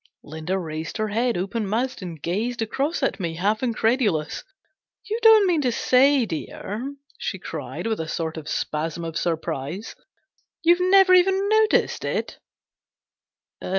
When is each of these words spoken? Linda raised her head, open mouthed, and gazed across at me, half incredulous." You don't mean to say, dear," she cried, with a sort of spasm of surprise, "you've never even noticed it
Linda 0.23 0.57
raised 0.57 0.97
her 0.97 1.09
head, 1.09 1.37
open 1.37 1.67
mouthed, 1.67 2.01
and 2.01 2.19
gazed 2.19 2.63
across 2.63 3.03
at 3.03 3.19
me, 3.19 3.35
half 3.35 3.61
incredulous." 3.61 4.43
You 5.07 5.19
don't 5.21 5.45
mean 5.45 5.61
to 5.61 5.71
say, 5.71 6.25
dear," 6.25 6.95
she 7.19 7.37
cried, 7.37 7.85
with 7.85 7.99
a 7.99 8.07
sort 8.07 8.35
of 8.35 8.49
spasm 8.49 9.05
of 9.05 9.15
surprise, 9.15 9.95
"you've 10.63 10.81
never 10.81 11.13
even 11.13 11.47
noticed 11.49 12.03
it 12.03 12.39